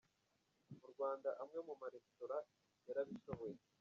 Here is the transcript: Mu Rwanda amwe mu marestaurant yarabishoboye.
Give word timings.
Mu 0.79 0.85
Rwanda 0.93 1.29
amwe 1.41 1.59
mu 1.67 1.73
marestaurant 1.81 2.47
yarabishoboye. 2.87 3.57